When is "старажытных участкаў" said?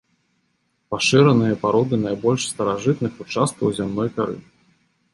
2.55-3.67